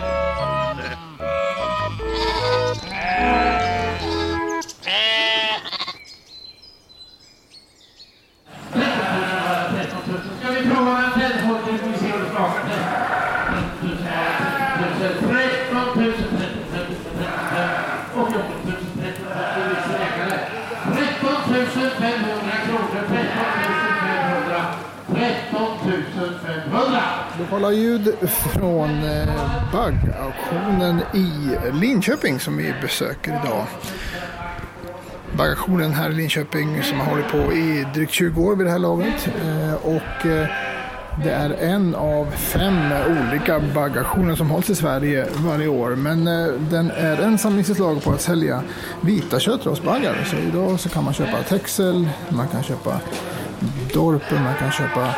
[0.00, 0.08] Ska
[10.50, 11.80] vi prova med tändfolket?
[11.86, 12.64] Vi ser hur det smakar.
[15.28, 16.12] 13 000,
[20.94, 23.50] 13 000, 500 kronor, 13
[26.42, 29.28] 500, 13 Kolla ljud från eh,
[29.72, 33.66] baggauktionen i Linköping som vi besöker idag.
[35.36, 38.78] Baggauktionen här i Linköping som har hållit på i drygt 20 år vid det här
[38.78, 39.28] laget.
[39.44, 40.48] Eh, och eh,
[41.24, 45.90] det är en av fem olika baggauktioner som hålls i Sverige varje år.
[45.96, 46.24] Men
[46.70, 48.62] den är ensam i sitt slag på att sälja
[49.00, 50.24] vita köttrasbaggar.
[50.30, 53.00] Så idag så kan man köpa Texel, man kan köpa
[53.94, 55.14] Dorpen, man kan köpa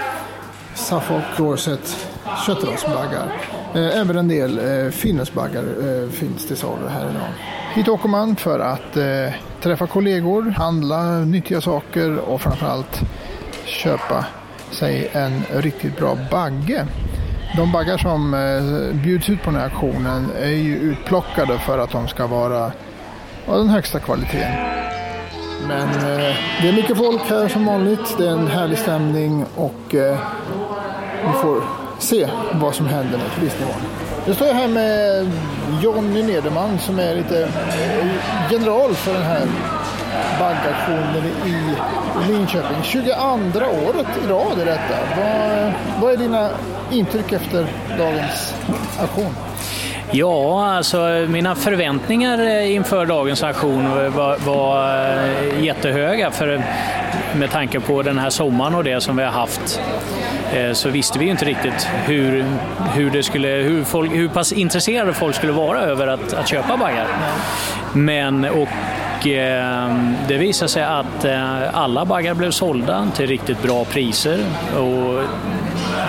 [0.74, 2.11] Suffolk, Dorset,
[2.46, 3.32] Köttrasbaggar.
[3.74, 7.28] Eh, även en del eh, Finnesbaggar eh, finns till salu här idag.
[7.74, 8.92] Hit åker man för att
[9.62, 13.00] träffa kollegor, handla nyttiga saker och framförallt
[13.64, 14.24] köpa
[14.70, 16.86] sig en riktigt bra bagge.
[17.56, 18.36] De baggar som
[19.04, 22.72] bjuds ut på den här auktionen är ju utplockade för att de ska vara
[23.46, 24.82] av den högsta kvaliteten.
[25.68, 28.18] Men eh, det är mycket folk här som vanligt.
[28.18, 30.18] Det är en härlig stämning och eh,
[31.26, 33.82] vi får se vad som händer med turistnivån.
[34.26, 35.30] Jag står här med
[35.82, 37.48] Jonny Nederman som är lite
[38.50, 39.46] general för den här
[40.38, 41.76] baggaktionen i
[42.32, 42.82] Linköping.
[42.82, 43.12] 22
[43.88, 44.98] året i rad är detta.
[45.16, 45.72] Vad,
[46.02, 46.50] vad är dina
[46.90, 47.66] intryck efter
[47.98, 48.54] dagens
[49.00, 49.34] aktion?
[50.14, 56.30] Ja, alltså mina förväntningar eh, inför dagens aktion var, var eh, jättehöga.
[56.30, 56.60] För eh,
[57.36, 59.80] med tanke på den här sommaren och det som vi har haft
[60.72, 62.44] så visste vi inte riktigt hur,
[62.94, 66.76] hur, det skulle, hur, folk, hur pass intresserade folk skulle vara över att, att köpa
[66.76, 67.06] baggar.
[67.92, 68.68] Men, och
[70.28, 71.24] det visade sig att
[71.72, 74.38] alla baggar blev sålda till riktigt bra priser.
[74.76, 75.22] Och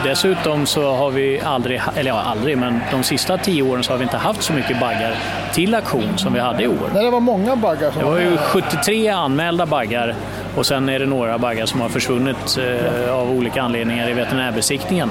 [0.03, 3.97] Dessutom så har vi aldrig, eller ja, aldrig, men de sista tio åren så har
[3.97, 5.15] vi inte haft så mycket baggar
[5.53, 6.89] till auktion som vi hade i år.
[6.93, 10.15] Nej, det var många baggar som Det var ju 73 anmälda baggar
[10.55, 15.09] och sen är det några baggar som har försvunnit eh, av olika anledningar i veterinärbesiktningen.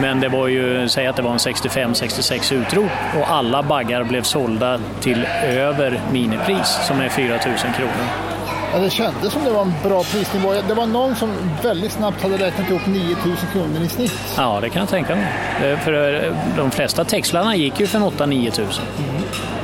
[0.00, 4.22] Men det var ju, säg att det var en 65-66 utrop och alla baggar blev
[4.22, 7.38] sålda till över minipris som är 4 000
[7.76, 8.29] kronor.
[8.72, 10.54] Ja, det kändes som det var en bra prisnivå.
[10.68, 11.30] Det var någon som
[11.62, 14.12] väldigt snabbt hade räknat ihop 9000 kronor i snitt.
[14.36, 15.26] Ja, det kan jag tänka mig.
[15.72, 18.84] Eh, För eh, de flesta textlarna gick ju för 8-9 tusen.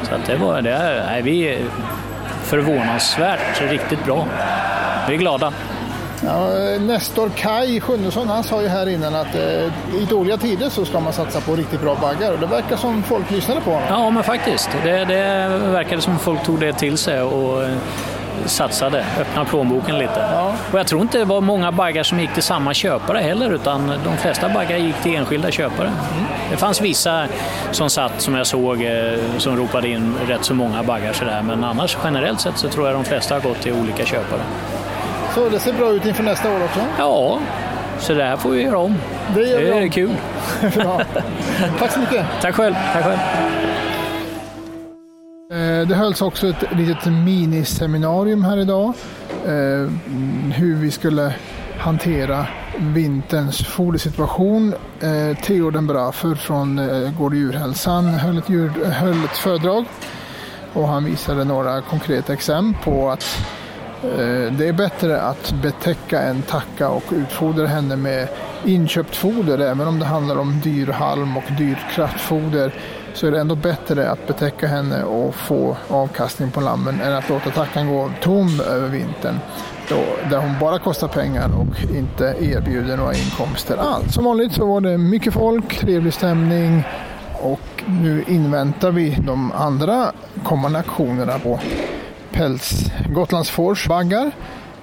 [0.08, 1.58] Så att det var, det är, nej, vi är
[2.42, 4.26] förvånansvärt riktigt bra.
[5.08, 5.52] Vi är glada.
[6.24, 6.48] Ja,
[6.80, 9.42] Nestor Kai Sjunnesson han sa ju här innan att eh,
[10.02, 13.02] i dåliga tider så ska man satsa på riktigt bra baggar och det verkar som
[13.02, 13.86] folk lyssnade på honom.
[13.88, 14.70] Ja, men faktiskt.
[14.84, 17.76] Det, det verkade som folk tog det till sig och eh,
[18.44, 20.20] satsade, öppnade plånboken lite.
[20.72, 23.92] Och jag tror inte det var många baggar som gick till samma köpare heller, utan
[24.04, 25.90] de flesta baggar gick till enskilda köpare.
[26.50, 27.26] Det fanns vissa
[27.70, 28.90] som satt, som jag såg, eh,
[29.38, 32.96] som ropade in rätt så många baggar sådär, men annars generellt sett så tror jag
[32.96, 34.40] de flesta har gått till olika köpare.
[35.34, 36.80] Så det ser bra ut inför nästa år också.
[36.98, 37.38] Ja,
[37.98, 38.94] så det här får vi göra om.
[39.34, 39.90] Det gör Det är om.
[39.90, 40.10] kul.
[41.78, 42.24] Tack så mycket.
[42.40, 42.74] Tack själv.
[42.92, 43.18] Tack själv.
[45.56, 48.92] Eh, det hölls också ett litet miniseminarium här idag.
[49.46, 49.90] Eh,
[50.52, 51.34] hur vi skulle
[51.78, 52.46] hantera
[52.78, 54.74] vinterns fodersituation.
[55.00, 56.76] Eh, Theo den Brafer från
[57.18, 59.84] Gård och djurhälsan höll ett, djur, höll ett föredrag.
[60.72, 63.38] Och han visade några konkreta exempel på att
[64.02, 68.28] Eh, det är bättre att betäcka en tacka och utfodra henne med
[68.64, 69.58] inköpt foder.
[69.58, 72.74] Även om det handlar om dyr halm och dyrt kraftfoder
[73.14, 77.28] så är det ändå bättre att betäcka henne och få avkastning på lammen än att
[77.28, 79.38] låta tackan gå tom över vintern.
[79.88, 84.14] Då, där hon bara kostar pengar och inte erbjuder några inkomster alls.
[84.14, 86.84] Som vanligt så var det mycket folk, trevlig stämning
[87.42, 90.12] och nu inväntar vi de andra
[90.44, 91.60] kommande aktionerna på
[92.36, 94.30] päls Gotlandsfors baggar,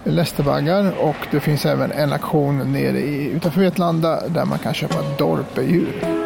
[0.03, 4.95] lästerbaggar och det finns även en aktion nere i, utanför Vetlanda där man kan köpa
[5.17, 6.22] dorpedjur.